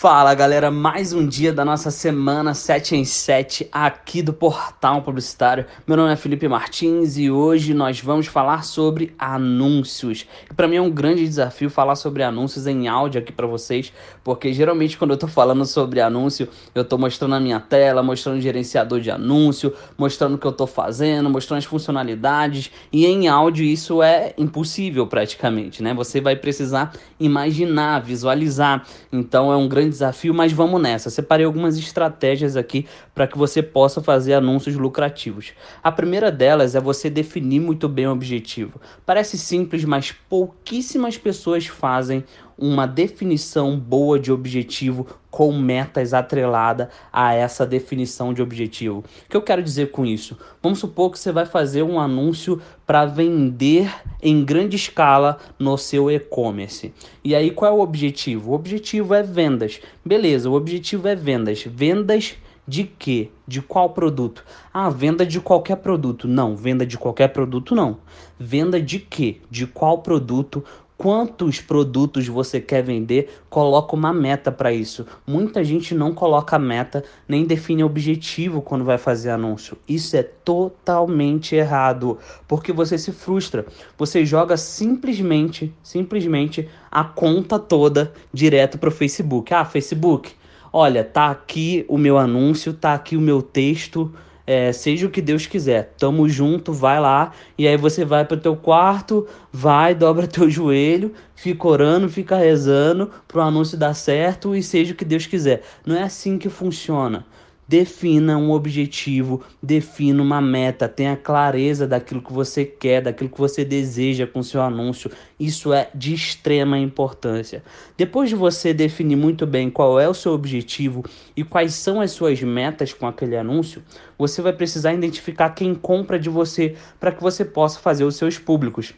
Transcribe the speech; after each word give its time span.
Fala 0.00 0.32
galera, 0.32 0.70
mais 0.70 1.12
um 1.12 1.26
dia 1.26 1.52
da 1.52 1.64
nossa 1.64 1.90
semana 1.90 2.54
7 2.54 2.94
em 2.94 3.04
7 3.04 3.68
aqui 3.72 4.22
do 4.22 4.32
Portal 4.32 5.02
Publicitário. 5.02 5.66
Meu 5.88 5.96
nome 5.96 6.12
é 6.12 6.14
Felipe 6.14 6.46
Martins 6.46 7.18
e 7.18 7.28
hoje 7.32 7.74
nós 7.74 8.00
vamos 8.00 8.28
falar 8.28 8.62
sobre 8.62 9.12
anúncios. 9.18 10.24
Para 10.56 10.68
mim 10.68 10.76
é 10.76 10.80
um 10.80 10.88
grande 10.88 11.26
desafio 11.26 11.68
falar 11.68 11.96
sobre 11.96 12.22
anúncios 12.22 12.68
em 12.68 12.86
áudio 12.86 13.20
aqui 13.20 13.32
para 13.32 13.48
vocês, 13.48 13.92
porque 14.22 14.52
geralmente 14.52 14.96
quando 14.96 15.10
eu 15.10 15.16
tô 15.16 15.26
falando 15.26 15.66
sobre 15.66 16.00
anúncio, 16.00 16.48
eu 16.76 16.84
tô 16.84 16.96
mostrando 16.96 17.34
a 17.34 17.40
minha 17.40 17.58
tela, 17.58 18.00
mostrando 18.00 18.38
o 18.38 18.40
gerenciador 18.40 19.00
de 19.00 19.10
anúncio, 19.10 19.74
mostrando 19.98 20.36
o 20.36 20.38
que 20.38 20.46
eu 20.46 20.52
tô 20.52 20.68
fazendo, 20.68 21.28
mostrando 21.28 21.58
as 21.58 21.64
funcionalidades, 21.64 22.70
e 22.92 23.04
em 23.04 23.26
áudio 23.26 23.64
isso 23.64 24.00
é 24.00 24.32
impossível 24.38 25.08
praticamente, 25.08 25.82
né? 25.82 25.92
Você 25.92 26.20
vai 26.20 26.36
precisar 26.36 26.92
imaginar, 27.18 27.98
visualizar. 28.00 28.86
Então 29.12 29.50
é 29.50 29.56
um 29.56 29.66
grande 29.66 29.87
grande 29.88 29.90
desafio, 29.90 30.34
mas 30.34 30.52
vamos 30.52 30.80
nessa. 30.80 31.10
Separei 31.10 31.46
algumas 31.46 31.76
estratégias 31.78 32.56
aqui 32.56 32.86
para 33.14 33.26
que 33.26 33.36
você 33.36 33.62
possa 33.62 34.02
fazer 34.02 34.34
anúncios 34.34 34.76
lucrativos. 34.76 35.52
A 35.82 35.90
primeira 35.90 36.30
delas 36.30 36.74
é 36.74 36.80
você 36.80 37.10
definir 37.10 37.60
muito 37.60 37.88
bem 37.88 38.06
o 38.06 38.12
objetivo. 38.12 38.80
Parece 39.04 39.38
simples, 39.38 39.84
mas 39.84 40.12
pouquíssimas 40.28 41.16
pessoas 41.16 41.66
fazem 41.66 42.24
uma 42.58 42.86
definição 42.86 43.78
boa 43.78 44.18
de 44.18 44.32
objetivo 44.32 45.06
com 45.30 45.52
metas 45.56 46.12
atrelada 46.12 46.90
a 47.12 47.32
essa 47.32 47.64
definição 47.64 48.34
de 48.34 48.42
objetivo. 48.42 48.98
O 48.98 49.30
que 49.30 49.36
eu 49.36 49.42
quero 49.42 49.62
dizer 49.62 49.92
com 49.92 50.04
isso? 50.04 50.36
Vamos 50.60 50.80
supor 50.80 51.12
que 51.12 51.18
você 51.18 51.30
vai 51.30 51.46
fazer 51.46 51.84
um 51.84 52.00
anúncio 52.00 52.60
para 52.84 53.06
vender 53.06 53.88
em 54.20 54.44
grande 54.44 54.74
escala 54.74 55.38
no 55.58 55.78
seu 55.78 56.10
e-commerce. 56.10 56.92
E 57.22 57.34
aí 57.34 57.52
qual 57.52 57.72
é 57.72 57.74
o 57.74 57.80
objetivo? 57.80 58.50
O 58.50 58.54
objetivo 58.54 59.14
é 59.14 59.22
vendas. 59.22 59.80
Beleza, 60.04 60.50
o 60.50 60.54
objetivo 60.54 61.06
é 61.06 61.14
vendas. 61.14 61.62
Vendas 61.62 62.34
de 62.66 62.84
quê? 62.84 63.30
De 63.46 63.62
qual 63.62 63.90
produto? 63.90 64.44
Ah, 64.72 64.90
venda 64.90 65.24
de 65.24 65.40
qualquer 65.40 65.76
produto. 65.76 66.28
Não, 66.28 66.54
venda 66.54 66.84
de 66.84 66.98
qualquer 66.98 67.28
produto 67.28 67.74
não. 67.74 67.98
Venda 68.38 68.80
de 68.80 68.98
quê? 68.98 69.40
De 69.50 69.66
qual 69.66 70.02
produto? 70.02 70.62
Quantos 70.98 71.60
produtos 71.60 72.26
você 72.26 72.60
quer 72.60 72.82
vender, 72.82 73.30
coloca 73.48 73.94
uma 73.94 74.12
meta 74.12 74.50
para 74.50 74.72
isso. 74.72 75.06
Muita 75.24 75.62
gente 75.62 75.94
não 75.94 76.12
coloca 76.12 76.58
meta 76.58 77.04
nem 77.26 77.46
define 77.46 77.84
objetivo 77.84 78.60
quando 78.60 78.84
vai 78.84 78.98
fazer 78.98 79.30
anúncio. 79.30 79.78
Isso 79.88 80.16
é 80.16 80.24
totalmente 80.24 81.54
errado, 81.54 82.18
porque 82.48 82.72
você 82.72 82.98
se 82.98 83.12
frustra. 83.12 83.64
Você 83.96 84.26
joga 84.26 84.56
simplesmente, 84.56 85.72
simplesmente 85.84 86.68
a 86.90 87.04
conta 87.04 87.60
toda 87.60 88.12
direto 88.34 88.76
para 88.76 88.88
o 88.88 88.92
Facebook. 88.92 89.54
Ah, 89.54 89.64
Facebook, 89.64 90.32
olha, 90.72 91.04
tá 91.04 91.30
aqui 91.30 91.86
o 91.88 91.96
meu 91.96 92.18
anúncio, 92.18 92.72
tá 92.74 92.92
aqui 92.94 93.16
o 93.16 93.20
meu 93.20 93.40
texto 93.40 94.12
é, 94.48 94.72
seja 94.72 95.06
o 95.06 95.10
que 95.10 95.20
Deus 95.20 95.44
quiser. 95.44 95.92
Tamo 95.98 96.26
junto, 96.26 96.72
vai 96.72 96.98
lá. 96.98 97.32
E 97.58 97.68
aí 97.68 97.76
você 97.76 98.02
vai 98.02 98.24
pro 98.24 98.38
teu 98.38 98.56
quarto, 98.56 99.26
vai, 99.52 99.94
dobra 99.94 100.24
teu 100.26 100.48
joelho, 100.48 101.12
fica 101.34 101.68
orando, 101.68 102.08
fica 102.08 102.34
rezando 102.34 103.10
pro 103.28 103.42
anúncio 103.42 103.76
dar 103.76 103.92
certo 103.92 104.56
e 104.56 104.62
seja 104.62 104.94
o 104.94 104.96
que 104.96 105.04
Deus 105.04 105.26
quiser. 105.26 105.60
Não 105.84 105.94
é 105.94 106.02
assim 106.02 106.38
que 106.38 106.48
funciona. 106.48 107.26
Defina 107.68 108.38
um 108.38 108.50
objetivo, 108.50 109.44
defina 109.62 110.22
uma 110.22 110.40
meta, 110.40 110.88
tenha 110.88 111.14
clareza 111.14 111.86
daquilo 111.86 112.22
que 112.22 112.32
você 112.32 112.64
quer, 112.64 113.02
daquilo 113.02 113.28
que 113.28 113.36
você 113.36 113.62
deseja 113.62 114.26
com 114.26 114.42
seu 114.42 114.62
anúncio. 114.62 115.10
Isso 115.38 115.74
é 115.74 115.90
de 115.94 116.14
extrema 116.14 116.78
importância. 116.78 117.62
Depois 117.94 118.30
de 118.30 118.34
você 118.34 118.72
definir 118.72 119.16
muito 119.16 119.46
bem 119.46 119.68
qual 119.68 120.00
é 120.00 120.08
o 120.08 120.14
seu 120.14 120.32
objetivo 120.32 121.04
e 121.36 121.44
quais 121.44 121.74
são 121.74 122.00
as 122.00 122.10
suas 122.12 122.40
metas 122.40 122.94
com 122.94 123.06
aquele 123.06 123.36
anúncio, 123.36 123.82
você 124.16 124.40
vai 124.40 124.54
precisar 124.54 124.94
identificar 124.94 125.50
quem 125.50 125.74
compra 125.74 126.18
de 126.18 126.30
você 126.30 126.74
para 126.98 127.12
que 127.12 127.22
você 127.22 127.44
possa 127.44 127.78
fazer 127.80 128.04
os 128.04 128.16
seus 128.16 128.38
públicos. 128.38 128.94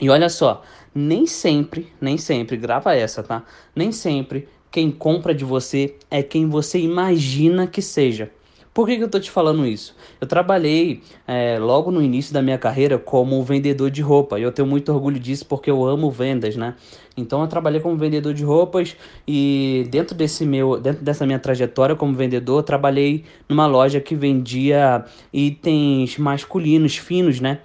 E 0.00 0.08
olha 0.08 0.28
só, 0.28 0.62
nem 0.94 1.26
sempre, 1.26 1.92
nem 2.00 2.16
sempre, 2.16 2.56
grava 2.56 2.94
essa, 2.94 3.22
tá? 3.22 3.44
Nem 3.74 3.92
sempre 3.92 4.48
quem 4.70 4.90
compra 4.90 5.34
de 5.34 5.44
você 5.44 5.94
é 6.10 6.22
quem 6.22 6.48
você 6.48 6.78
imagina 6.78 7.66
que 7.66 7.82
seja. 7.82 8.30
Por 8.78 8.86
que, 8.86 8.96
que 8.96 9.02
eu 9.02 9.06
estou 9.06 9.20
te 9.20 9.28
falando 9.28 9.66
isso? 9.66 9.92
Eu 10.20 10.26
trabalhei 10.28 11.02
é, 11.26 11.58
logo 11.58 11.90
no 11.90 12.00
início 12.00 12.32
da 12.32 12.40
minha 12.40 12.56
carreira 12.56 12.96
como 12.96 13.42
vendedor 13.42 13.90
de 13.90 14.00
roupa 14.00 14.38
e 14.38 14.44
eu 14.44 14.52
tenho 14.52 14.68
muito 14.68 14.92
orgulho 14.92 15.18
disso 15.18 15.44
porque 15.46 15.68
eu 15.68 15.84
amo 15.84 16.12
vendas, 16.12 16.54
né? 16.54 16.76
Então 17.16 17.40
eu 17.42 17.48
trabalhei 17.48 17.80
como 17.80 17.96
vendedor 17.96 18.32
de 18.32 18.44
roupas 18.44 18.96
e 19.26 19.84
dentro 19.90 20.14
desse 20.14 20.46
meu, 20.46 20.78
dentro 20.78 21.02
dessa 21.04 21.26
minha 21.26 21.40
trajetória 21.40 21.96
como 21.96 22.14
vendedor, 22.14 22.62
trabalhei 22.62 23.24
numa 23.48 23.66
loja 23.66 24.00
que 24.00 24.14
vendia 24.14 25.04
itens 25.32 26.16
masculinos 26.16 26.96
finos, 26.96 27.40
né? 27.40 27.58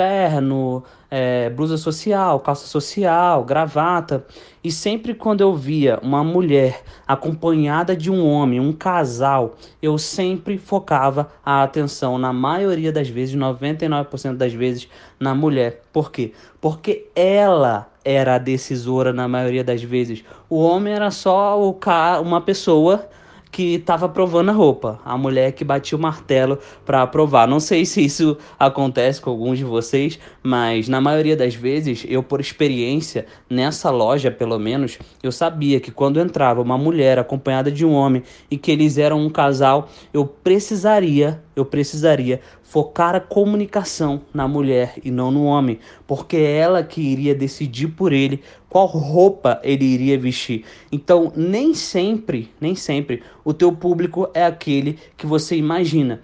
Terno, 0.00 0.82
é, 1.10 1.50
blusa 1.50 1.76
social, 1.76 2.40
calça 2.40 2.66
social, 2.66 3.44
gravata. 3.44 4.24
E 4.64 4.72
sempre 4.72 5.12
quando 5.12 5.42
eu 5.42 5.54
via 5.54 5.98
uma 6.02 6.24
mulher 6.24 6.82
acompanhada 7.06 7.94
de 7.94 8.10
um 8.10 8.26
homem, 8.26 8.58
um 8.58 8.72
casal, 8.72 9.56
eu 9.82 9.98
sempre 9.98 10.56
focava 10.56 11.28
a 11.44 11.62
atenção, 11.62 12.16
na 12.16 12.32
maioria 12.32 12.90
das 12.90 13.10
vezes, 13.10 13.36
99% 13.36 14.38
das 14.38 14.54
vezes, 14.54 14.88
na 15.18 15.34
mulher. 15.34 15.82
Por 15.92 16.10
quê? 16.10 16.32
Porque 16.62 17.08
ela 17.14 17.86
era 18.02 18.36
a 18.36 18.38
decisora 18.38 19.12
na 19.12 19.28
maioria 19.28 19.62
das 19.62 19.82
vezes. 19.82 20.24
O 20.48 20.60
homem 20.60 20.94
era 20.94 21.10
só 21.10 21.62
o 21.62 21.74
ca 21.74 22.20
uma 22.20 22.40
pessoa 22.40 23.06
que 23.50 23.74
estava 23.74 24.08
provando 24.08 24.50
a 24.50 24.52
roupa, 24.52 25.00
a 25.04 25.18
mulher 25.18 25.52
que 25.52 25.64
batia 25.64 25.96
o 25.98 26.00
martelo 26.00 26.58
para 26.84 27.06
provar. 27.06 27.48
Não 27.48 27.58
sei 27.58 27.84
se 27.84 28.04
isso 28.04 28.36
acontece 28.58 29.20
com 29.20 29.30
alguns 29.30 29.58
de 29.58 29.64
vocês, 29.64 30.18
mas 30.42 30.88
na 30.88 31.00
maioria 31.00 31.36
das 31.36 31.54
vezes, 31.54 32.06
eu 32.08 32.22
por 32.22 32.40
experiência, 32.40 33.26
nessa 33.48 33.90
loja 33.90 34.30
pelo 34.30 34.58
menos, 34.58 34.98
eu 35.22 35.32
sabia 35.32 35.80
que 35.80 35.90
quando 35.90 36.20
entrava 36.20 36.62
uma 36.62 36.78
mulher 36.78 37.18
acompanhada 37.18 37.70
de 37.70 37.84
um 37.84 37.92
homem 37.92 38.22
e 38.50 38.56
que 38.56 38.70
eles 38.70 38.98
eram 38.98 39.20
um 39.20 39.30
casal, 39.30 39.88
eu 40.12 40.24
precisaria 40.24 41.42
eu 41.60 41.64
precisaria 41.64 42.40
focar 42.62 43.14
a 43.14 43.20
comunicação 43.20 44.22
na 44.32 44.48
mulher 44.48 44.94
e 45.04 45.10
não 45.10 45.30
no 45.30 45.44
homem, 45.44 45.78
porque 46.10 46.38
ela 46.38 46.82
que 46.82 47.00
iria 47.00 47.36
decidir 47.36 47.86
por 47.86 48.12
ele 48.12 48.42
qual 48.68 48.86
roupa 48.86 49.60
ele 49.62 49.84
iria 49.84 50.18
vestir. 50.18 50.64
Então, 50.90 51.32
nem 51.36 51.72
sempre, 51.72 52.50
nem 52.60 52.74
sempre 52.74 53.22
o 53.44 53.54
teu 53.54 53.70
público 53.70 54.28
é 54.34 54.44
aquele 54.44 54.98
que 55.16 55.24
você 55.24 55.54
imagina. 55.54 56.20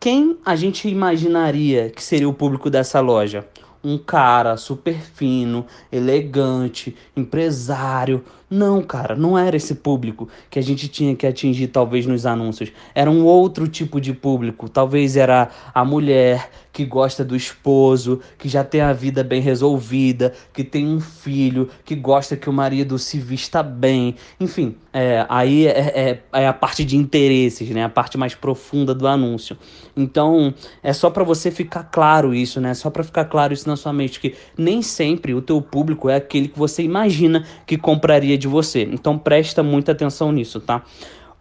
Quem 0.00 0.38
a 0.42 0.56
gente 0.56 0.88
imaginaria 0.88 1.90
que 1.90 2.02
seria 2.02 2.26
o 2.26 2.32
público 2.32 2.70
dessa 2.70 2.98
loja? 2.98 3.46
Um 3.84 3.98
cara 3.98 4.56
super 4.56 4.96
fino, 4.98 5.66
elegante, 5.92 6.96
empresário, 7.14 8.24
não, 8.48 8.80
cara, 8.80 9.16
não 9.16 9.36
era 9.36 9.56
esse 9.56 9.74
público 9.74 10.28
que 10.48 10.58
a 10.58 10.62
gente 10.62 10.86
tinha 10.86 11.16
que 11.16 11.26
atingir, 11.26 11.66
talvez, 11.66 12.06
nos 12.06 12.24
anúncios. 12.24 12.72
Era 12.94 13.10
um 13.10 13.24
outro 13.24 13.66
tipo 13.66 14.00
de 14.00 14.12
público. 14.12 14.68
Talvez 14.68 15.16
era 15.16 15.50
a 15.74 15.84
mulher 15.84 16.48
que 16.76 16.84
gosta 16.84 17.24
do 17.24 17.34
esposo, 17.34 18.20
que 18.36 18.50
já 18.50 18.62
tem 18.62 18.82
a 18.82 18.92
vida 18.92 19.24
bem 19.24 19.40
resolvida, 19.40 20.34
que 20.52 20.62
tem 20.62 20.86
um 20.86 21.00
filho, 21.00 21.70
que 21.86 21.94
gosta 21.94 22.36
que 22.36 22.50
o 22.50 22.52
marido 22.52 22.98
se 22.98 23.18
vista 23.18 23.62
bem. 23.62 24.14
Enfim, 24.38 24.76
é, 24.92 25.24
aí 25.26 25.66
é, 25.66 25.70
é, 25.70 26.22
é 26.34 26.46
a 26.46 26.52
parte 26.52 26.84
de 26.84 26.94
interesses, 26.94 27.70
né? 27.70 27.82
A 27.82 27.88
parte 27.88 28.18
mais 28.18 28.34
profunda 28.34 28.94
do 28.94 29.08
anúncio. 29.08 29.56
Então, 29.96 30.52
é 30.82 30.92
só 30.92 31.08
para 31.08 31.24
você 31.24 31.50
ficar 31.50 31.84
claro 31.84 32.34
isso, 32.34 32.60
né? 32.60 32.74
Só 32.74 32.90
para 32.90 33.02
ficar 33.02 33.24
claro 33.24 33.54
isso 33.54 33.66
na 33.66 33.76
sua 33.76 33.94
mente, 33.94 34.20
que 34.20 34.34
nem 34.54 34.82
sempre 34.82 35.32
o 35.32 35.40
teu 35.40 35.62
público 35.62 36.10
é 36.10 36.16
aquele 36.16 36.46
que 36.46 36.58
você 36.58 36.82
imagina 36.82 37.42
que 37.66 37.78
compraria 37.78 38.36
de 38.36 38.46
você. 38.46 38.82
Então 38.82 39.16
presta 39.16 39.62
muita 39.62 39.92
atenção 39.92 40.30
nisso, 40.30 40.60
tá? 40.60 40.82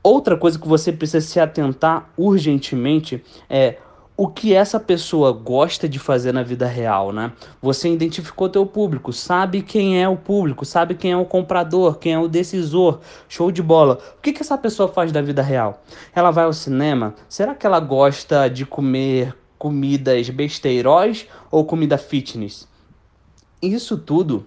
Outra 0.02 0.38
coisa 0.38 0.60
que 0.60 0.68
você 0.68 0.94
precisa 0.94 1.20
se 1.20 1.40
atentar 1.40 2.10
urgentemente 2.16 3.24
é 3.50 3.80
o 4.18 4.28
que 4.30 4.54
essa 4.54 4.80
pessoa 4.80 5.34
gosta 5.34 5.90
de 5.90 6.00
fazer 6.00 6.32
na 6.32 6.42
vida 6.42 6.66
real, 6.66 7.12
né? 7.12 7.34
Você 7.62 7.92
identificou 7.92 8.48
teu 8.48 8.66
público, 8.66 9.12
sabe 9.12 9.62
quem 9.62 10.02
é 10.02 10.08
o 10.08 10.16
público, 10.16 10.64
sabe 10.64 10.96
quem 10.96 11.12
é 11.12 11.18
o 11.18 11.26
comprador, 11.26 11.98
quem 11.98 12.14
é 12.14 12.20
o 12.20 12.30
decisor, 12.30 13.02
show 13.28 13.52
de 13.52 13.62
bola. 13.62 14.00
O 14.18 14.22
que, 14.22 14.32
que 14.32 14.42
essa 14.42 14.58
pessoa 14.58 14.88
faz 14.88 15.12
da 15.12 15.22
vida 15.22 15.42
real? 15.42 15.84
Ela 16.14 16.32
vai 16.32 16.46
ao 16.46 16.54
cinema? 16.54 17.14
Será 17.28 17.54
que 17.54 17.66
ela 17.66 17.80
gosta 17.80 18.48
de 18.48 18.66
comer 18.66 19.36
comidas 19.58 20.30
besteiróis 20.30 21.28
ou 21.52 21.66
comida 21.66 21.98
fitness? 21.98 22.68
Isso 23.62 23.98
tudo 23.98 24.46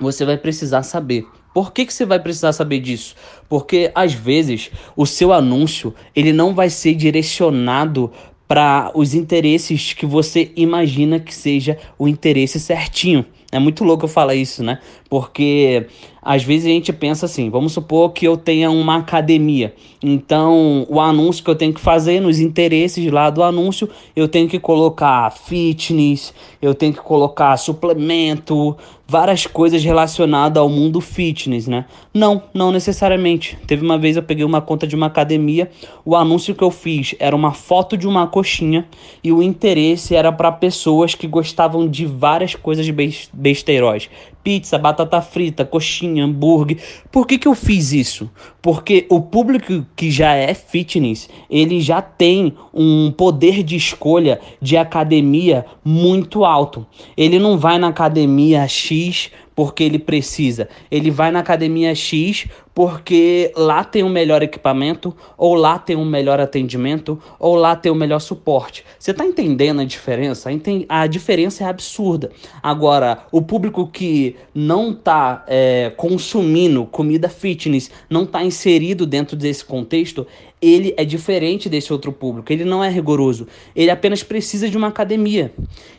você 0.00 0.24
vai 0.24 0.36
precisar 0.36 0.82
saber. 0.82 1.26
Por 1.54 1.72
que, 1.72 1.86
que 1.86 1.94
você 1.94 2.04
vai 2.04 2.18
precisar 2.18 2.52
saber 2.52 2.80
disso? 2.80 3.14
Porque 3.48 3.90
às 3.94 4.12
vezes 4.12 4.70
o 4.94 5.06
seu 5.06 5.32
anúncio 5.32 5.94
ele 6.14 6.32
não 6.32 6.54
vai 6.54 6.68
ser 6.68 6.94
direcionado 6.94 8.12
para 8.48 8.90
os 8.94 9.14
interesses 9.14 9.92
que 9.92 10.06
você 10.06 10.52
imagina 10.56 11.18
que 11.18 11.34
seja 11.34 11.78
o 11.98 12.06
interesse 12.06 12.60
certinho. 12.60 13.24
É 13.52 13.58
muito 13.58 13.84
louco 13.84 14.04
eu 14.04 14.08
falar 14.08 14.34
isso, 14.34 14.62
né? 14.62 14.80
Porque 15.08 15.86
às 16.26 16.42
vezes 16.42 16.66
a 16.66 16.70
gente 16.70 16.92
pensa 16.92 17.26
assim, 17.26 17.48
vamos 17.48 17.72
supor 17.72 18.12
que 18.12 18.26
eu 18.26 18.36
tenha 18.36 18.68
uma 18.68 18.96
academia. 18.96 19.72
Então, 20.02 20.84
o 20.88 21.00
anúncio 21.00 21.44
que 21.44 21.50
eu 21.50 21.54
tenho 21.54 21.72
que 21.72 21.80
fazer 21.80 22.20
nos 22.20 22.40
interesses 22.40 23.10
lá 23.12 23.30
do 23.30 23.44
anúncio, 23.44 23.88
eu 24.14 24.26
tenho 24.26 24.48
que 24.48 24.58
colocar 24.58 25.30
fitness, 25.30 26.34
eu 26.60 26.74
tenho 26.74 26.92
que 26.92 27.00
colocar 27.00 27.56
suplemento, 27.56 28.76
várias 29.08 29.46
coisas 29.46 29.84
relacionadas 29.84 30.60
ao 30.60 30.68
mundo 30.68 31.00
fitness, 31.00 31.68
né? 31.68 31.84
Não, 32.12 32.42
não 32.52 32.72
necessariamente. 32.72 33.56
Teve 33.66 33.84
uma 33.84 33.96
vez 33.96 34.16
eu 34.16 34.22
peguei 34.22 34.44
uma 34.44 34.60
conta 34.60 34.86
de 34.86 34.96
uma 34.96 35.06
academia, 35.06 35.70
o 36.04 36.16
anúncio 36.16 36.54
que 36.54 36.64
eu 36.64 36.70
fiz 36.72 37.14
era 37.20 37.36
uma 37.36 37.52
foto 37.52 37.96
de 37.96 38.08
uma 38.08 38.26
coxinha 38.26 38.86
e 39.22 39.32
o 39.32 39.42
interesse 39.42 40.16
era 40.16 40.32
para 40.32 40.50
pessoas 40.50 41.14
que 41.14 41.28
gostavam 41.28 41.86
de 41.88 42.04
várias 42.04 42.56
coisas 42.56 42.88
besteiróis. 43.36 44.10
Pizza, 44.46 44.78
batata 44.78 45.20
frita, 45.20 45.64
coxinha, 45.64 46.24
hambúrguer. 46.24 46.78
Por 47.10 47.26
que, 47.26 47.36
que 47.36 47.48
eu 47.48 47.54
fiz 47.56 47.92
isso? 47.92 48.30
Porque 48.62 49.04
o 49.08 49.20
público 49.20 49.84
que 49.96 50.08
já 50.08 50.34
é 50.34 50.54
fitness, 50.54 51.28
ele 51.50 51.80
já 51.80 52.00
tem 52.00 52.54
um 52.72 53.10
poder 53.10 53.64
de 53.64 53.74
escolha 53.74 54.38
de 54.62 54.76
academia 54.76 55.66
muito 55.84 56.44
alto. 56.44 56.86
Ele 57.16 57.40
não 57.40 57.58
vai 57.58 57.76
na 57.76 57.88
academia 57.88 58.68
X 58.68 59.32
porque 59.56 59.82
ele 59.82 59.98
precisa. 59.98 60.68
Ele 60.90 61.10
vai 61.10 61.32
na 61.32 61.40
academia 61.40 61.92
X 61.94 62.46
porque 62.74 63.50
lá 63.56 63.82
tem 63.82 64.04
um 64.04 64.08
melhor 64.10 64.42
equipamento, 64.42 65.16
ou 65.38 65.54
lá 65.54 65.78
tem 65.78 65.96
um 65.96 66.04
melhor 66.04 66.38
atendimento, 66.38 67.18
ou 67.38 67.54
lá 67.54 67.74
tem 67.74 67.90
um 67.90 67.94
melhor 67.94 68.18
suporte. 68.18 68.84
Você 68.98 69.12
está 69.12 69.24
entendendo 69.24 69.80
a 69.80 69.84
diferença? 69.84 70.50
A 70.86 71.06
diferença 71.06 71.64
é 71.64 71.66
absurda. 71.66 72.30
Agora, 72.62 73.24
o 73.32 73.40
público 73.40 73.86
que 73.86 74.35
não 74.54 74.92
está 74.92 75.44
é, 75.46 75.92
consumindo 75.96 76.84
comida 76.86 77.28
fitness, 77.28 77.90
não 78.08 78.24
está 78.24 78.42
inserido 78.42 79.06
dentro 79.06 79.36
desse 79.36 79.64
contexto, 79.64 80.26
ele 80.60 80.94
é 80.96 81.04
diferente 81.04 81.68
desse 81.68 81.92
outro 81.92 82.10
público, 82.12 82.50
ele 82.52 82.64
não 82.64 82.82
é 82.82 82.88
rigoroso, 82.88 83.46
ele 83.74 83.90
apenas 83.90 84.22
precisa 84.22 84.68
de 84.70 84.76
uma 84.76 84.88
academia. 84.88 85.52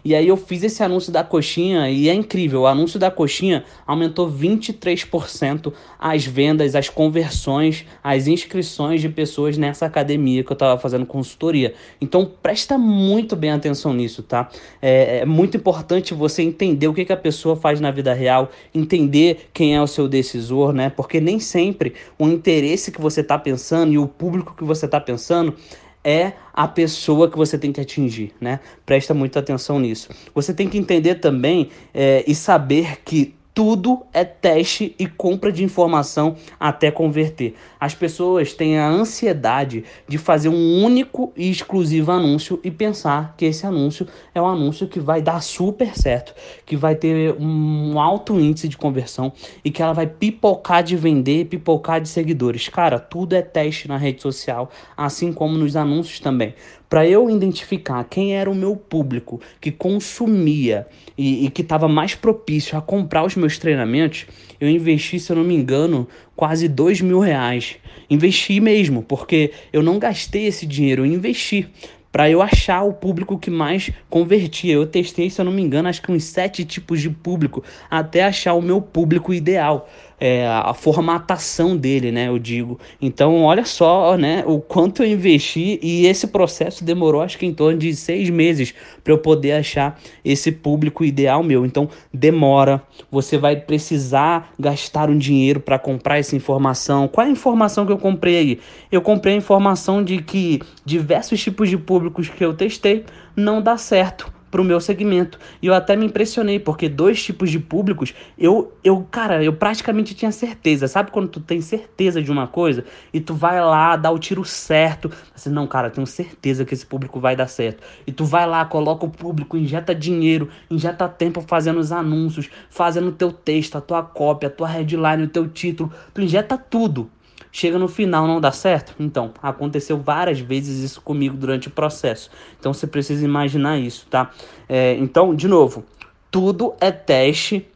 E 0.03 0.15
aí 0.15 0.27
eu 0.27 0.35
fiz 0.35 0.63
esse 0.63 0.81
anúncio 0.81 1.11
da 1.11 1.23
coxinha 1.23 1.89
e 1.89 2.09
é 2.09 2.13
incrível, 2.13 2.61
o 2.61 2.67
anúncio 2.67 2.99
da 2.99 3.11
coxinha 3.11 3.63
aumentou 3.85 4.29
23% 4.31 5.71
as 5.99 6.25
vendas, 6.25 6.75
as 6.75 6.89
conversões, 6.89 7.85
as 8.03 8.27
inscrições 8.27 9.01
de 9.01 9.09
pessoas 9.09 9.57
nessa 9.57 9.85
academia 9.85 10.43
que 10.43 10.51
eu 10.51 10.55
estava 10.55 10.79
fazendo 10.79 11.05
consultoria. 11.05 11.73
Então 12.01 12.29
presta 12.41 12.77
muito 12.77 13.35
bem 13.35 13.51
atenção 13.51 13.93
nisso, 13.93 14.23
tá? 14.23 14.49
É, 14.81 15.19
é 15.19 15.25
muito 15.25 15.57
importante 15.57 16.13
você 16.13 16.41
entender 16.41 16.87
o 16.87 16.93
que, 16.93 17.05
que 17.05 17.13
a 17.13 17.17
pessoa 17.17 17.55
faz 17.55 17.79
na 17.79 17.91
vida 17.91 18.13
real, 18.13 18.49
entender 18.73 19.49
quem 19.53 19.75
é 19.75 19.81
o 19.81 19.87
seu 19.87 20.07
decisor, 20.07 20.73
né? 20.73 20.89
Porque 20.89 21.19
nem 21.21 21.39
sempre 21.39 21.93
o 22.17 22.27
interesse 22.27 22.91
que 22.91 23.01
você 23.01 23.21
está 23.21 23.37
pensando 23.37 23.93
e 23.93 23.97
o 23.97 24.07
público 24.07 24.46
que 24.55 24.63
você 24.63 24.85
está 24.85 24.99
pensando 24.99 25.55
é 26.03 26.33
a 26.53 26.67
pessoa 26.67 27.29
que 27.29 27.37
você 27.37 27.57
tem 27.57 27.71
que 27.71 27.81
atingir, 27.81 28.33
né? 28.39 28.59
Presta 28.85 29.13
muita 29.13 29.39
atenção 29.39 29.79
nisso. 29.79 30.09
Você 30.33 30.53
tem 30.53 30.69
que 30.69 30.77
entender 30.77 31.15
também 31.15 31.69
é, 31.93 32.23
e 32.25 32.33
saber 32.33 33.01
que 33.03 33.35
tudo 33.57 34.05
é 34.13 34.23
teste 34.23 34.95
e 34.99 35.07
compra 35.07 35.51
de 35.51 35.63
informação 35.63 36.35
até 36.59 36.91
converter. 36.91 37.55
As 37.79 37.95
pessoas 37.95 38.53
têm 38.53 38.77
a 38.77 38.87
ansiedade 38.87 39.83
de 40.07 40.19
fazer 40.19 40.49
um 40.49 40.83
único 40.83 41.33
e 41.35 41.49
exclusivo 41.49 42.11
anúncio 42.11 42.59
e 42.63 42.69
pensar 42.69 43.33
que 43.35 43.45
esse 43.45 43.65
anúncio 43.65 44.07
é 44.35 44.39
um 44.39 44.45
anúncio 44.45 44.87
que 44.87 44.99
vai 44.99 45.23
dar 45.23 45.41
super 45.41 45.97
certo, 45.97 46.35
que 46.67 46.77
vai 46.77 46.93
ter 46.93 47.35
um 47.39 47.99
alto 47.99 48.39
índice 48.39 48.67
de 48.67 48.77
conversão 48.77 49.33
e 49.65 49.71
que 49.71 49.81
ela 49.81 49.93
vai 49.93 50.05
pipocar 50.05 50.83
de 50.83 50.95
vender, 50.95 51.45
pipocar 51.45 51.99
de 51.99 52.09
seguidores. 52.09 52.69
Cara, 52.69 52.99
tudo 52.99 53.33
é 53.33 53.41
teste 53.41 53.87
na 53.87 53.97
rede 53.97 54.21
social, 54.21 54.69
assim 54.95 55.33
como 55.33 55.57
nos 55.57 55.75
anúncios 55.75 56.19
também 56.19 56.53
para 56.89 57.07
eu 57.07 57.29
identificar 57.29 58.03
quem 58.05 58.35
era 58.35 58.49
o 58.49 58.55
meu 58.55 58.75
público 58.75 59.41
que 59.59 59.71
consumia 59.71 60.87
e, 61.17 61.45
e 61.45 61.49
que 61.49 61.61
estava 61.61 61.87
mais 61.87 62.15
propício 62.15 62.77
a 62.77 62.81
comprar 62.81 63.25
os 63.25 63.35
meus 63.35 63.57
treinamentos, 63.57 64.25
eu 64.59 64.69
investi, 64.69 65.19
se 65.19 65.31
eu 65.31 65.35
não 65.35 65.43
me 65.43 65.55
engano, 65.55 66.07
quase 66.35 66.67
dois 66.67 67.01
mil 67.01 67.19
reais. 67.19 67.75
Investi 68.09 68.59
mesmo, 68.59 69.03
porque 69.03 69.51
eu 69.73 69.83
não 69.83 69.99
gastei 69.99 70.45
esse 70.45 70.65
dinheiro, 70.65 71.05
eu 71.05 71.05
investi 71.05 71.67
para 72.11 72.29
eu 72.29 72.41
achar 72.41 72.83
o 72.83 72.93
público 72.93 73.37
que 73.37 73.51
mais 73.51 73.91
convertia. 74.09 74.73
Eu 74.73 74.87
testei, 74.87 75.29
se 75.29 75.39
eu 75.39 75.45
não 75.45 75.51
me 75.51 75.61
engano, 75.61 75.87
acho 75.89 76.01
que 76.01 76.11
uns 76.11 76.23
sete 76.23 76.65
tipos 76.65 77.01
de 77.01 77.09
público 77.09 77.63
até 77.89 78.23
achar 78.23 78.53
o 78.53 78.61
meu 78.61 78.81
público 78.81 79.33
ideal 79.33 79.87
é, 80.19 80.47
a 80.47 80.73
formatação 80.73 81.77
dele, 81.77 82.11
né? 82.11 82.27
Eu 82.27 82.39
digo. 82.39 82.79
Então, 83.01 83.43
olha 83.43 83.65
só, 83.65 84.17
né? 84.17 84.43
O 84.47 84.59
quanto 84.59 85.03
eu 85.03 85.07
investi 85.07 85.79
e 85.81 86.07
esse 86.07 86.27
processo 86.27 86.83
demorou, 86.83 87.21
acho 87.21 87.37
que 87.37 87.45
em 87.45 87.53
torno 87.53 87.77
de 87.77 87.95
seis 87.95 88.29
meses 88.29 88.73
para 89.03 89.13
eu 89.13 89.19
poder 89.19 89.53
achar 89.53 89.99
esse 90.25 90.51
público 90.51 91.05
ideal 91.05 91.43
meu. 91.43 91.65
Então, 91.65 91.89
demora. 92.13 92.81
Você 93.11 93.37
vai 93.37 93.55
precisar 93.55 94.53
gastar 94.59 95.09
um 95.09 95.17
dinheiro 95.17 95.59
para 95.59 95.77
comprar 95.77 96.17
essa 96.17 96.35
informação. 96.35 97.07
Qual 97.07 97.25
é 97.25 97.29
a 97.29 97.33
informação 97.33 97.85
que 97.85 97.91
eu 97.91 97.97
comprei 97.97 98.37
aí? 98.37 98.59
Eu 98.91 99.01
comprei 99.01 99.35
a 99.35 99.37
informação 99.37 100.03
de 100.03 100.21
que 100.21 100.59
diversos 100.83 101.41
tipos 101.41 101.69
de 101.69 101.77
públicos 101.77 102.27
que 102.27 102.43
eu 102.43 102.53
testei 102.53 103.05
não 103.35 103.61
dá 103.61 103.77
certo 103.77 104.36
pro 104.49 104.63
meu 104.63 104.79
segmento. 104.79 105.39
E 105.61 105.67
eu 105.67 105.73
até 105.73 105.95
me 105.95 106.05
impressionei, 106.05 106.59
porque 106.59 106.87
dois 106.89 107.21
tipos 107.23 107.49
de 107.49 107.59
públicos, 107.59 108.13
eu, 108.37 108.73
eu, 108.83 109.05
cara, 109.09 109.43
eu 109.43 109.53
praticamente 109.53 110.13
tinha 110.13 110.31
certeza. 110.31 110.87
Sabe 110.87 111.11
quando 111.11 111.27
tu 111.27 111.39
tem 111.39 111.61
certeza 111.61 112.21
de 112.21 112.31
uma 112.31 112.47
coisa 112.47 112.83
e 113.13 113.19
tu 113.19 113.33
vai 113.33 113.61
lá, 113.61 113.95
dá 113.95 114.11
o 114.11 114.19
tiro 114.19 114.43
certo, 114.45 115.11
assim, 115.35 115.49
não, 115.49 115.67
cara, 115.67 115.89
tenho 115.89 116.07
certeza 116.07 116.65
que 116.65 116.73
esse 116.73 116.85
público 116.85 117.19
vai 117.19 117.35
dar 117.35 117.47
certo. 117.47 117.83
E 118.05 118.11
tu 118.11 118.25
vai 118.25 118.47
lá, 118.47 118.65
coloca 118.65 119.05
o 119.05 119.09
público, 119.09 119.57
injeta 119.57 119.93
dinheiro, 119.93 120.49
injeta 120.69 121.07
tempo 121.07 121.43
fazendo 121.47 121.79
os 121.79 121.91
anúncios, 121.91 122.49
fazendo 122.69 123.09
o 123.09 123.11
teu 123.11 123.31
texto, 123.31 123.77
a 123.77 123.81
tua 123.81 124.03
cópia, 124.03 124.47
a 124.47 124.51
tua 124.51 124.67
headline, 124.67 125.23
o 125.23 125.27
teu 125.27 125.47
título, 125.47 125.91
tu 126.13 126.21
injeta 126.21 126.57
tudo 126.57 127.09
chega 127.51 127.77
no 127.77 127.87
final 127.87 128.27
não 128.27 128.39
dá 128.39 128.51
certo? 128.51 128.95
Então, 128.99 129.33
aconteceu 129.41 129.97
várias 129.97 130.39
vezes 130.39 130.83
isso 130.83 131.01
comigo 131.01 131.35
durante 131.35 131.67
o 131.67 131.71
processo. 131.71 132.29
Então 132.59 132.73
você 132.73 132.87
precisa 132.87 133.23
imaginar 133.25 133.77
isso, 133.77 134.07
tá? 134.09 134.31
É, 134.67 134.95
então, 134.95 135.33
de 135.35 135.47
novo, 135.47 135.85
tudo 136.29 136.73
é 136.79 136.91
teste 136.91 137.67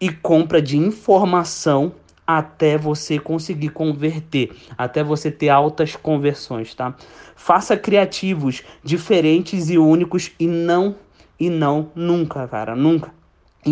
e 0.00 0.10
compra 0.10 0.60
de 0.62 0.76
informação 0.76 1.92
até 2.26 2.76
você 2.76 3.18
conseguir 3.18 3.70
converter, 3.70 4.54
até 4.76 5.02
você 5.02 5.30
ter 5.30 5.48
altas 5.48 5.96
conversões, 5.96 6.74
tá? 6.74 6.94
Faça 7.34 7.76
criativos 7.76 8.62
diferentes 8.84 9.70
e 9.70 9.78
únicos 9.78 10.32
e 10.38 10.46
não 10.46 10.96
e 11.40 11.48
não 11.48 11.90
nunca, 11.94 12.46
cara, 12.48 12.74
nunca 12.74 13.17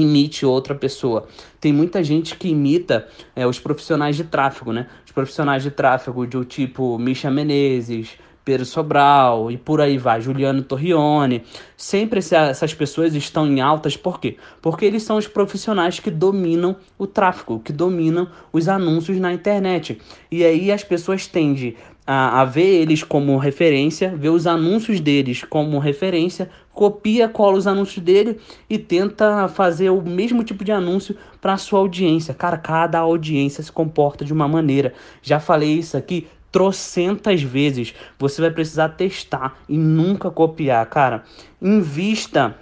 imite 0.02 0.46
outra 0.46 0.74
pessoa. 0.74 1.26
Tem 1.60 1.72
muita 1.72 2.02
gente 2.02 2.36
que 2.36 2.48
imita 2.48 3.06
é, 3.34 3.46
os 3.46 3.58
profissionais 3.58 4.16
de 4.16 4.24
tráfego, 4.24 4.72
né? 4.72 4.86
Os 5.04 5.12
profissionais 5.12 5.62
de 5.62 5.70
tráfego 5.70 6.26
do 6.26 6.44
tipo 6.44 6.98
Misha 6.98 7.30
Menezes, 7.30 8.18
Pedro 8.46 8.64
Sobral 8.64 9.50
e 9.50 9.56
por 9.56 9.80
aí 9.80 9.98
vai, 9.98 10.20
Juliano 10.20 10.62
Torrione. 10.62 11.42
Sempre 11.76 12.20
essas 12.20 12.72
pessoas 12.72 13.12
estão 13.16 13.44
em 13.44 13.60
altas, 13.60 13.96
por 13.96 14.20
quê? 14.20 14.36
Porque 14.62 14.84
eles 14.84 15.02
são 15.02 15.16
os 15.16 15.26
profissionais 15.26 15.98
que 15.98 16.12
dominam 16.12 16.76
o 16.96 17.08
tráfego, 17.08 17.58
que 17.58 17.72
dominam 17.72 18.28
os 18.52 18.68
anúncios 18.68 19.18
na 19.18 19.32
internet. 19.32 20.00
E 20.30 20.44
aí 20.44 20.70
as 20.70 20.84
pessoas 20.84 21.26
tendem 21.26 21.74
a, 22.06 22.40
a 22.40 22.44
ver 22.44 22.82
eles 22.82 23.02
como 23.02 23.36
referência, 23.36 24.14
ver 24.16 24.28
os 24.28 24.46
anúncios 24.46 25.00
deles 25.00 25.42
como 25.42 25.78
referência, 25.78 26.48
copia, 26.72 27.28
cola 27.28 27.56
os 27.56 27.66
anúncios 27.66 28.04
dele 28.04 28.38
e 28.70 28.78
tenta 28.78 29.48
fazer 29.48 29.90
o 29.90 30.00
mesmo 30.02 30.44
tipo 30.44 30.64
de 30.64 30.70
anúncio 30.70 31.16
para 31.40 31.56
sua 31.56 31.80
audiência. 31.80 32.32
Cara, 32.32 32.56
cada 32.56 32.98
audiência 33.00 33.62
se 33.62 33.72
comporta 33.72 34.24
de 34.24 34.32
uma 34.32 34.46
maneira. 34.46 34.94
Já 35.22 35.40
falei 35.40 35.72
isso 35.72 35.96
aqui 35.96 36.28
trocentas 36.52 37.42
vezes. 37.42 37.92
Você 38.18 38.40
vai 38.40 38.50
precisar 38.50 38.90
testar 38.90 39.58
e 39.68 39.76
nunca 39.76 40.30
copiar, 40.30 40.86
cara. 40.86 41.24
Invista 41.60 42.56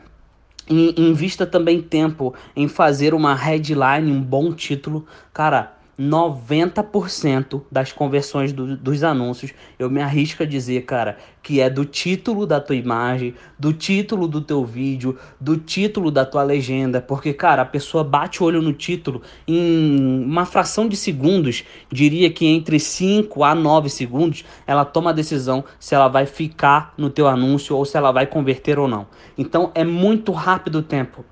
invista 0.68 1.44
também 1.44 1.82
tempo 1.82 2.34
em 2.56 2.68
fazer 2.68 3.12
uma 3.12 3.34
headline, 3.34 4.10
um 4.10 4.22
bom 4.22 4.50
título. 4.52 5.06
Cara, 5.32 5.73
90% 5.98 7.62
das 7.70 7.92
conversões 7.92 8.52
do, 8.52 8.76
dos 8.76 9.04
anúncios, 9.04 9.52
eu 9.78 9.88
me 9.88 10.00
arrisco 10.02 10.42
a 10.42 10.46
dizer, 10.46 10.82
cara, 10.82 11.16
que 11.42 11.60
é 11.60 11.70
do 11.70 11.84
título 11.84 12.46
da 12.46 12.60
tua 12.60 12.74
imagem, 12.74 13.34
do 13.58 13.72
título 13.72 14.26
do 14.26 14.40
teu 14.40 14.64
vídeo, 14.64 15.16
do 15.40 15.56
título 15.56 16.10
da 16.10 16.24
tua 16.24 16.42
legenda, 16.42 17.00
porque, 17.00 17.32
cara, 17.32 17.62
a 17.62 17.66
pessoa 17.66 18.02
bate 18.02 18.42
o 18.42 18.46
olho 18.46 18.60
no 18.60 18.72
título 18.72 19.22
em 19.46 20.24
uma 20.24 20.44
fração 20.44 20.88
de 20.88 20.96
segundos, 20.96 21.64
diria 21.90 22.30
que 22.30 22.46
entre 22.46 22.80
5 22.80 23.44
a 23.44 23.54
9 23.54 23.88
segundos, 23.88 24.44
ela 24.66 24.84
toma 24.84 25.10
a 25.10 25.12
decisão 25.12 25.64
se 25.78 25.94
ela 25.94 26.08
vai 26.08 26.26
ficar 26.26 26.92
no 26.98 27.10
teu 27.10 27.28
anúncio 27.28 27.76
ou 27.76 27.84
se 27.84 27.96
ela 27.96 28.10
vai 28.10 28.26
converter 28.26 28.78
ou 28.78 28.88
não. 28.88 29.06
Então 29.38 29.70
é 29.74 29.84
muito 29.84 30.32
rápido 30.32 30.76
o 30.76 30.82
tempo 30.82 31.24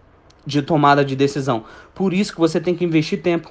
de 0.46 0.60
tomada 0.62 1.04
de 1.04 1.16
decisão. 1.16 1.64
Por 1.94 2.12
isso 2.12 2.32
que 2.32 2.40
você 2.40 2.60
tem 2.60 2.74
que 2.74 2.84
investir 2.84 3.22
tempo 3.22 3.50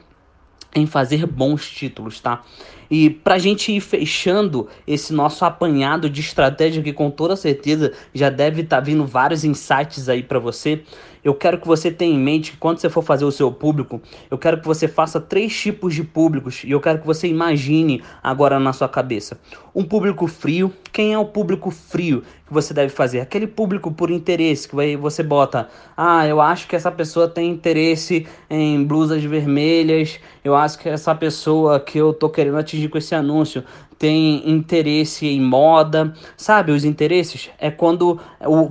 em 0.73 0.85
fazer 0.85 1.25
bons 1.25 1.69
títulos, 1.69 2.19
tá? 2.19 2.43
E 2.91 3.09
pra 3.09 3.39
gente 3.39 3.71
ir 3.71 3.79
fechando 3.79 4.67
esse 4.85 5.13
nosso 5.13 5.45
apanhado 5.45 6.09
de 6.09 6.19
estratégia 6.19 6.83
que 6.83 6.91
com 6.91 7.09
toda 7.09 7.37
certeza 7.37 7.93
já 8.13 8.29
deve 8.29 8.63
estar 8.63 8.77
tá 8.77 8.83
vindo 8.83 9.05
vários 9.05 9.45
insights 9.45 10.09
aí 10.09 10.21
para 10.21 10.39
você, 10.39 10.83
eu 11.23 11.35
quero 11.35 11.59
que 11.59 11.67
você 11.67 11.91
tenha 11.91 12.15
em 12.15 12.19
mente 12.19 12.51
que 12.51 12.57
quando 12.57 12.79
você 12.79 12.89
for 12.89 13.03
fazer 13.03 13.25
o 13.25 13.31
seu 13.31 13.51
público, 13.51 14.01
eu 14.29 14.37
quero 14.37 14.59
que 14.59 14.65
você 14.65 14.87
faça 14.87 15.19
três 15.19 15.55
tipos 15.57 15.93
de 15.93 16.03
públicos 16.03 16.63
e 16.63 16.71
eu 16.71 16.81
quero 16.81 16.99
que 16.99 17.05
você 17.05 17.27
imagine 17.27 18.03
agora 18.23 18.59
na 18.59 18.73
sua 18.73 18.89
cabeça. 18.89 19.39
Um 19.73 19.83
público 19.83 20.27
frio, 20.27 20.73
quem 20.91 21.13
é 21.13 21.19
o 21.19 21.25
público 21.25 21.69
frio 21.69 22.23
que 22.45 22.53
você 22.53 22.73
deve 22.73 22.89
fazer? 22.89 23.21
Aquele 23.21 23.47
público 23.47 23.91
por 23.91 24.09
interesse, 24.09 24.67
que 24.67 24.97
você 24.97 25.21
bota, 25.21 25.69
ah, 25.95 26.27
eu 26.27 26.41
acho 26.41 26.67
que 26.67 26.75
essa 26.75 26.91
pessoa 26.91 27.27
tem 27.27 27.49
interesse 27.49 28.27
em 28.49 28.83
blusas 28.83 29.23
vermelhas, 29.23 30.19
eu 30.43 30.55
acho 30.55 30.79
que 30.79 30.89
essa 30.89 31.13
pessoa 31.13 31.79
que 31.79 31.99
eu 31.99 32.13
tô 32.13 32.29
querendo 32.29 32.57
atingir 32.57 32.80
com 32.87 32.97
esse 32.97 33.15
anúncio 33.15 33.63
tem 33.97 34.49
interesse 34.49 35.27
em 35.27 35.39
moda, 35.39 36.11
sabe? 36.35 36.71
Os 36.71 36.83
interesses 36.83 37.51
é 37.59 37.69
quando 37.69 38.19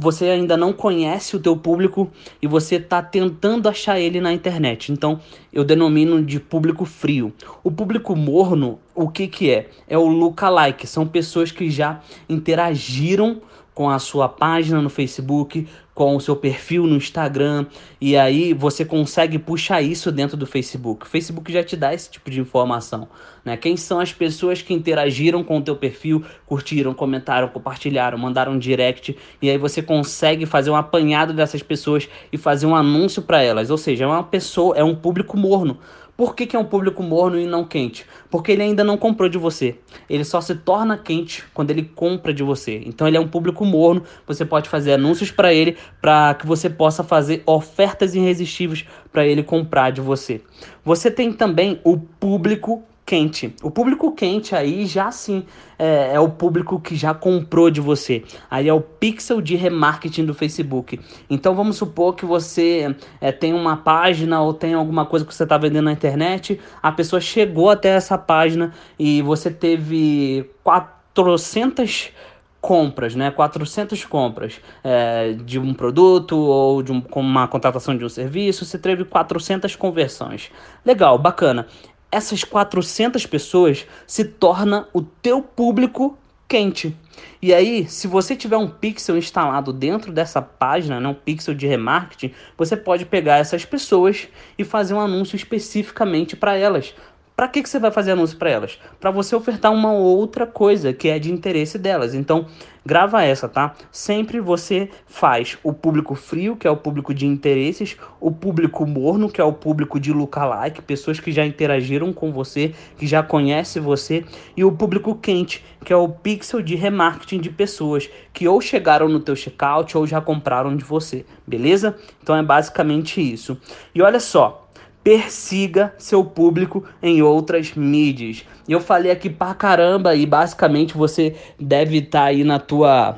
você 0.01 0.25
ainda 0.27 0.57
não 0.57 0.73
conhece 0.73 1.37
o 1.37 1.39
teu 1.39 1.57
público 1.57 2.11
e 2.43 2.49
você 2.49 2.77
está 2.77 3.01
tentando 3.01 3.69
achar 3.69 4.01
ele 4.01 4.21
na 4.21 4.33
internet. 4.33 4.91
Então, 4.91 5.21
eu 5.53 5.63
denomino 5.63 6.21
de 6.21 6.41
público 6.41 6.85
frio. 6.85 7.33
O 7.63 7.71
público 7.71 8.17
morno, 8.17 8.81
o 8.93 9.09
que 9.09 9.29
que 9.29 9.51
é? 9.51 9.69
É 9.87 9.97
o 9.97 10.09
lookalike, 10.09 10.85
são 10.85 11.07
pessoas 11.07 11.53
que 11.53 11.71
já 11.71 12.01
interagiram 12.29 13.41
com 13.75 13.89
a 13.89 13.99
sua 13.99 14.29
página 14.29 14.81
no 14.81 14.91
Facebook, 14.91 15.67
com 15.95 16.17
o 16.17 16.21
seu 16.21 16.35
perfil 16.35 16.87
no 16.87 16.97
Instagram, 16.97 17.67
e 18.01 18.17
aí 18.17 18.55
você 18.55 18.85
consegue 18.85 19.39
puxar 19.39 19.83
isso 19.83 20.11
dentro 20.11 20.37
do 20.37 20.47
Facebook. 20.47 21.05
O 21.05 21.09
Facebook 21.09 21.53
já 21.53 21.63
te 21.63 21.77
dá 21.77 21.93
esse 21.93 22.11
tipo 22.11 22.31
de 22.31 22.41
informação, 22.41 23.07
né? 23.45 23.57
Quem 23.57 23.77
são 23.77 24.01
as 24.01 24.13
pessoas 24.13 24.63
que 24.63 24.73
interagiram 24.73 25.45
com 25.45 25.59
o 25.59 25.63
teu 25.63 25.77
perfil, 25.77 26.25
curtiram, 26.47 26.95
comentaram, 26.95 27.49
compartilharam, 27.49 28.17
mandaram 28.17 28.53
um 28.53 28.59
direct, 28.59 29.17
e 29.43 29.51
aí 29.51 29.59
você 29.59 29.83
consegue 29.83 30.47
fazer 30.47 30.71
um 30.71 30.77
apanhado 30.77 31.35
dessas 31.35 31.63
pessoas 31.63 32.09
e 32.33 32.39
fazer 32.39 32.67
um 32.67 32.75
anúncio 32.75 33.21
para 33.21 33.43
elas. 33.43 33.71
Ou 33.71 33.77
seja, 33.77 34.05
é 34.05 34.07
uma 34.07 34.23
pessoa, 34.23 34.77
é 34.77 34.83
um 34.83 34.95
público 34.95 35.37
morno. 35.37 35.79
Por 36.21 36.37
que, 36.37 36.47
que, 36.47 36.55
é 36.55 36.59
um 36.59 36.67
público 36.67 37.03
morno 37.03 37.41
e 37.41 37.47
não 37.47 37.65
quente? 37.65 38.05
Porque 38.31 38.53
ele 38.53 38.63
ainda 38.63 38.85
não 38.85 38.99
comprou 38.99 39.27
de 39.27 39.39
você. 39.39 39.79
Ele 40.07 40.23
só 40.23 40.39
se 40.43 40.55
torna 40.55 40.99
quente 40.99 41.43
quando 41.55 41.71
ele 41.71 41.83
compra 41.83 42.31
de 42.31 42.43
você. 42.43 42.83
Então 42.85 43.09
ele 43.09 43.17
é 43.17 43.21
um 43.21 43.27
público 43.27 43.65
morno. 43.65 44.03
Você 44.27 44.45
pode 44.45 44.69
fazer 44.69 44.93
anúncios 44.93 45.31
para 45.31 45.55
ele 45.55 45.79
para 45.99 46.35
que 46.35 46.47
você 46.47 46.69
possa 46.69 47.03
fazer 47.03 47.43
ofertas 47.47 48.15
irresistíveis 48.15 48.85
para 49.11 49.27
ele 49.27 49.43
comprar 49.43 49.93
de 49.93 50.03
você. 50.03 50.43
Você 50.85 51.11
tem 51.11 51.33
também 51.33 51.81
o 51.85 51.97
público 51.97 52.83
quente. 53.11 53.53
O 53.61 53.73
público 53.73 54.13
quente 54.13 54.55
aí 54.55 54.87
já 54.87 55.11
sim 55.11 55.45
é, 55.77 56.13
é, 56.15 56.21
o 56.21 56.29
público 56.29 56.79
que 56.79 56.95
já 56.95 57.13
comprou 57.13 57.69
de 57.69 57.81
você. 57.81 58.23
Aí 58.49 58.69
é 58.69 58.73
o 58.73 58.81
pixel 58.81 59.41
de 59.41 59.57
remarketing 59.57 60.25
do 60.25 60.33
Facebook. 60.33 61.01
Então 61.29 61.53
vamos 61.53 61.77
supor 61.77 62.15
que 62.15 62.25
você 62.25 62.95
é, 63.21 63.33
tem 63.33 63.53
uma 63.53 63.77
página 63.79 64.41
ou 64.41 64.55
tem 64.55 64.75
alguma 64.75 65.05
coisa 65.05 65.27
que 65.27 65.35
você 65.35 65.43
está 65.43 65.59
vendendo 65.59 65.87
na 65.87 65.93
internet, 65.93 66.61
a 66.81 66.93
pessoa 66.93 67.21
chegou 67.21 67.69
até 67.69 67.89
essa 67.89 68.17
página 68.17 68.73
e 68.97 69.23
você 69.23 69.51
teve 69.51 70.49
400 70.63 72.13
compras, 72.61 73.17
né? 73.17 73.33
400 73.33 74.05
compras 74.05 74.61
é, 74.85 75.33
de 75.33 75.59
um 75.59 75.75
produto 75.75 76.37
ou 76.37 76.81
de 76.81 76.93
um, 76.93 77.03
uma 77.17 77.49
contratação 77.49 77.97
de 77.97 78.05
um 78.05 78.09
serviço, 78.09 78.65
você 78.65 78.79
teve 78.79 79.05
400 79.05 79.75
conversões. 79.75 80.53
Legal, 80.85 81.19
bacana 81.19 81.67
essas 82.11 82.45
400 82.45 83.27
pessoas 83.27 83.87
se 84.07 84.25
torna 84.25 84.89
o 84.93 85.03
teu 85.03 85.43
público 85.43 86.19
quente. 86.49 86.97
E 87.41 87.55
aí, 87.55 87.87
se 87.89 88.07
você 88.07 88.35
tiver 88.35 88.57
um 88.57 88.69
pixel 88.69 89.17
instalado 89.17 89.73
dentro 89.73 90.13
dessa 90.13 90.43
página, 90.43 91.01
né, 91.01 91.09
um 91.09 91.15
pixel 91.15 91.55
de 91.55 91.67
remarketing, 91.67 92.35
você 92.57 92.77
pode 92.77 93.07
pegar 93.07 93.39
essas 93.39 93.65
pessoas 93.65 94.29
e 94.59 94.65
fazer 94.65 94.95
um 94.95 95.01
anúncio 95.01 95.37
especificamente 95.37 96.37
para 96.37 96.57
elas, 96.57 96.95
para 97.41 97.49
que, 97.49 97.63
que 97.63 97.71
você 97.71 97.79
vai 97.79 97.91
fazer 97.91 98.11
anúncio 98.11 98.37
para 98.37 98.51
elas? 98.51 98.79
Para 99.01 99.11
você 99.11 99.35
ofertar 99.35 99.73
uma 99.73 99.95
outra 99.95 100.47
coisa 100.47 100.93
que 100.93 101.09
é 101.09 101.19
de 101.19 101.33
interesse 101.33 101.79
delas. 101.79 102.13
Então, 102.13 102.45
grava 102.85 103.25
essa, 103.25 103.49
tá? 103.49 103.75
Sempre 103.91 104.41
você 104.41 104.91
faz 105.07 105.57
o 105.63 105.73
público 105.73 106.15
frio, 106.15 106.55
que 106.55 106.69
é 106.69 106.71
o 106.71 106.77
público 106.77 107.15
de 107.15 107.25
interesses, 107.25 107.97
o 108.21 108.31
público 108.31 108.85
morno, 108.85 109.31
que 109.31 109.41
é 109.41 109.45
o 109.45 109.55
público 109.55 109.99
de 109.99 110.13
lookalike, 110.13 110.83
pessoas 110.83 111.19
que 111.19 111.33
já 111.33 111.47
interagiram 111.47 112.13
com 112.13 112.31
você, 112.31 112.75
que 112.99 113.07
já 113.07 113.23
conhecem 113.23 113.81
você, 113.81 114.23
e 114.55 114.63
o 114.63 114.73
público 114.73 115.15
quente, 115.15 115.65
que 115.83 115.95
é 115.95 115.97
o 115.97 116.11
pixel 116.11 116.61
de 116.61 116.75
remarketing 116.75 117.41
de 117.41 117.49
pessoas 117.49 118.11
que 118.35 118.47
ou 118.47 118.61
chegaram 118.61 119.09
no 119.09 119.19
teu 119.19 119.35
checkout 119.35 119.97
ou 119.97 120.07
já 120.07 120.21
compraram 120.21 120.77
de 120.77 120.85
você, 120.85 121.25
beleza? 121.47 121.97
Então 122.23 122.37
é 122.37 122.43
basicamente 122.43 123.19
isso. 123.19 123.59
E 123.95 124.03
olha 124.03 124.21
só, 124.21 124.69
persiga 125.03 125.95
seu 125.99 126.25
público 126.25 126.85
em 127.03 127.23
outras 127.23 127.75
mídias. 127.75 128.45
Eu 128.69 128.81
falei 128.81 129.11
aqui 129.11 129.31
pra 129.31 129.55
caramba 129.55 130.15
e 130.15 130.27
basicamente 130.27 130.97
você 130.97 131.35
deve 131.59 131.99
estar 131.99 132.21
tá 132.21 132.25
aí 132.27 132.45
na 132.45 132.59
tua 132.59 133.17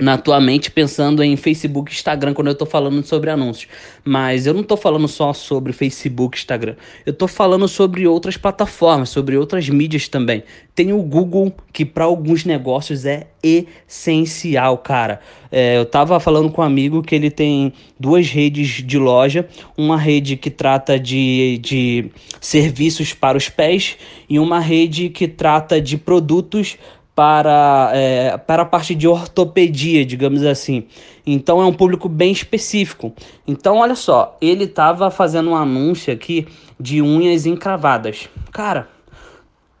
na 0.00 0.16
tua 0.16 0.40
mente 0.40 0.70
pensando 0.70 1.22
em 1.22 1.36
Facebook, 1.36 1.92
Instagram 1.92 2.32
quando 2.32 2.48
eu 2.48 2.54
tô 2.54 2.64
falando 2.64 3.04
sobre 3.04 3.30
anúncios. 3.30 3.68
Mas 4.04 4.46
eu 4.46 4.54
não 4.54 4.62
tô 4.62 4.76
falando 4.76 5.08
só 5.08 5.32
sobre 5.32 5.72
Facebook, 5.72 6.38
Instagram. 6.38 6.76
Eu 7.04 7.12
tô 7.12 7.26
falando 7.26 7.66
sobre 7.66 8.06
outras 8.06 8.36
plataformas, 8.36 9.08
sobre 9.08 9.36
outras 9.36 9.68
mídias 9.68 10.06
também. 10.06 10.44
Tem 10.74 10.92
o 10.92 11.02
Google, 11.02 11.52
que 11.72 11.84
para 11.84 12.04
alguns 12.04 12.44
negócios 12.44 13.04
é 13.04 13.26
essencial, 13.42 14.78
cara. 14.78 15.20
É, 15.50 15.76
eu 15.76 15.84
tava 15.84 16.20
falando 16.20 16.50
com 16.50 16.60
um 16.60 16.64
amigo 16.64 17.02
que 17.02 17.14
ele 17.14 17.30
tem 17.30 17.72
duas 17.98 18.28
redes 18.28 18.84
de 18.84 18.98
loja, 18.98 19.48
uma 19.76 19.96
rede 19.96 20.36
que 20.36 20.50
trata 20.50 20.98
de, 20.98 21.58
de 21.60 22.10
serviços 22.40 23.12
para 23.12 23.36
os 23.36 23.48
pés 23.48 23.96
e 24.28 24.38
uma 24.38 24.60
rede 24.60 25.08
que 25.08 25.26
trata 25.26 25.80
de 25.80 25.96
produtos 25.96 26.76
para, 27.18 27.90
é, 27.94 28.38
para 28.38 28.62
a 28.62 28.64
parte 28.64 28.94
de 28.94 29.08
ortopedia, 29.08 30.06
digamos 30.06 30.44
assim. 30.44 30.86
Então 31.26 31.60
é 31.60 31.66
um 31.66 31.72
público 31.72 32.08
bem 32.08 32.30
específico. 32.30 33.12
Então, 33.44 33.78
olha 33.78 33.96
só, 33.96 34.36
ele 34.40 34.62
estava 34.62 35.10
fazendo 35.10 35.50
um 35.50 35.56
anúncio 35.56 36.12
aqui 36.12 36.46
de 36.78 37.02
unhas 37.02 37.44
encravadas. 37.44 38.28
Cara, 38.52 38.88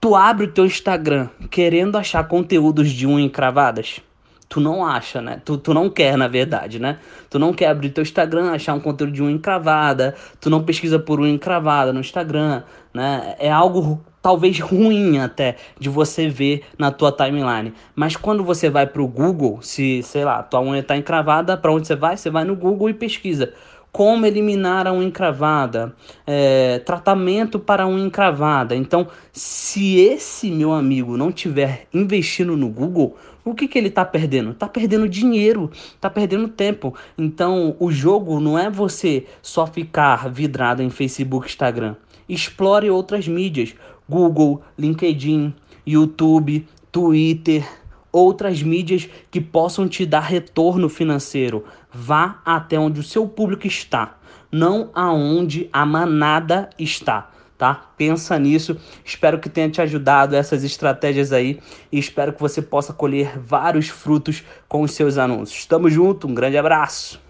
tu 0.00 0.16
abre 0.16 0.46
o 0.46 0.52
teu 0.52 0.66
Instagram 0.66 1.28
querendo 1.48 1.96
achar 1.96 2.26
conteúdos 2.26 2.90
de 2.90 3.06
unhas 3.06 3.26
encravadas? 3.26 4.00
Tu 4.48 4.58
não 4.58 4.84
acha, 4.84 5.22
né? 5.22 5.40
Tu, 5.44 5.58
tu 5.58 5.72
não 5.72 5.88
quer, 5.88 6.18
na 6.18 6.26
verdade, 6.26 6.80
né? 6.80 6.98
Tu 7.30 7.38
não 7.38 7.52
quer 7.52 7.66
abrir 7.66 7.90
teu 7.90 8.02
Instagram, 8.02 8.50
achar 8.50 8.74
um 8.74 8.80
conteúdo 8.80 9.12
de 9.12 9.22
unha 9.22 9.30
encravada. 9.30 10.16
Tu 10.40 10.50
não 10.50 10.64
pesquisa 10.64 10.98
por 10.98 11.20
unha 11.20 11.32
encravada 11.32 11.92
no 11.92 12.00
Instagram, 12.00 12.64
né? 12.92 13.36
É 13.38 13.48
algo 13.48 14.00
talvez 14.22 14.58
ruim 14.60 15.18
até 15.18 15.56
de 15.78 15.88
você 15.88 16.28
ver 16.28 16.62
na 16.78 16.90
tua 16.90 17.12
timeline. 17.12 17.72
Mas 17.94 18.16
quando 18.16 18.44
você 18.44 18.68
vai 18.68 18.86
para 18.86 19.02
o 19.02 19.08
Google, 19.08 19.58
se, 19.62 20.02
sei 20.02 20.24
lá, 20.24 20.42
tua 20.42 20.60
unha 20.60 20.80
está 20.80 20.96
encravada, 20.96 21.56
para 21.56 21.72
onde 21.72 21.86
você 21.86 21.96
vai? 21.96 22.16
Você 22.16 22.30
vai 22.30 22.44
no 22.44 22.56
Google 22.56 22.90
e 22.90 22.94
pesquisa 22.94 23.52
como 23.90 24.26
eliminar 24.26 24.86
a 24.86 24.92
unha 24.92 25.08
encravada, 25.08 25.94
é, 26.26 26.78
tratamento 26.80 27.58
para 27.58 27.84
a 27.84 27.88
unha 27.88 28.06
encravada. 28.06 28.76
Então, 28.76 29.08
se 29.32 29.98
esse 29.98 30.50
meu 30.50 30.72
amigo 30.72 31.16
não 31.16 31.32
tiver 31.32 31.86
investindo 31.92 32.56
no 32.56 32.68
Google, 32.68 33.16
o 33.44 33.54
que, 33.54 33.66
que 33.66 33.78
ele 33.78 33.88
está 33.88 34.04
perdendo? 34.04 34.50
Está 34.50 34.68
perdendo 34.68 35.08
dinheiro, 35.08 35.70
está 35.72 36.10
perdendo 36.10 36.48
tempo. 36.48 36.94
Então, 37.16 37.74
o 37.80 37.90
jogo 37.90 38.40
não 38.40 38.58
é 38.58 38.68
você 38.68 39.26
só 39.40 39.66
ficar 39.66 40.28
vidrado 40.28 40.82
em 40.82 40.90
Facebook, 40.90 41.46
Instagram. 41.46 41.96
Explore 42.28 42.90
outras 42.90 43.26
mídias. 43.26 43.74
Google, 44.08 44.62
LinkedIn, 44.78 45.54
YouTube, 45.86 46.66
Twitter, 46.90 47.68
outras 48.10 48.62
mídias 48.62 49.08
que 49.30 49.40
possam 49.40 49.88
te 49.88 50.06
dar 50.06 50.20
retorno 50.20 50.88
financeiro. 50.88 51.64
Vá 51.92 52.40
até 52.44 52.78
onde 52.78 53.00
o 53.00 53.04
seu 53.04 53.26
público 53.26 53.66
está, 53.66 54.18
não 54.50 54.90
aonde 54.94 55.68
a 55.72 55.84
manada 55.84 56.70
está. 56.78 57.30
Tá? 57.56 57.74
Pensa 57.96 58.38
nisso. 58.38 58.76
Espero 59.04 59.40
que 59.40 59.48
tenha 59.48 59.68
te 59.68 59.82
ajudado 59.82 60.36
essas 60.36 60.62
estratégias 60.62 61.32
aí 61.32 61.58
e 61.90 61.98
espero 61.98 62.32
que 62.32 62.40
você 62.40 62.62
possa 62.62 62.92
colher 62.92 63.36
vários 63.36 63.88
frutos 63.88 64.44
com 64.68 64.82
os 64.82 64.92
seus 64.92 65.18
anúncios. 65.18 65.66
Tamo 65.66 65.90
junto, 65.90 66.28
um 66.28 66.34
grande 66.34 66.56
abraço. 66.56 67.27